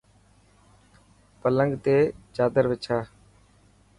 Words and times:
پلنگ 1.41 1.73
تي 1.83 1.97
چادر 2.35 2.65
وڇا. 2.69 2.97